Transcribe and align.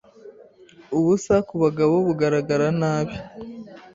ubusa 0.97 1.35
kubagabo 1.47 1.93
bugaragara 2.07 2.67
nabi 2.79 3.15